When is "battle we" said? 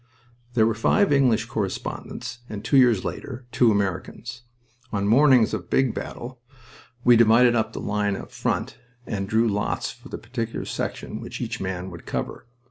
5.93-7.15